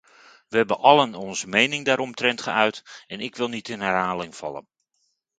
Wij 0.47 0.59
hebben 0.59 0.79
allen 0.79 1.15
onze 1.15 1.47
mening 1.47 1.85
daaromtrent 1.85 2.41
geuit 2.41 3.03
en 3.07 3.19
ik 3.19 3.35
wil 3.35 3.47
niet 3.47 3.69
in 3.69 3.81
herhaling 3.81 4.35
vallen. 4.35 4.67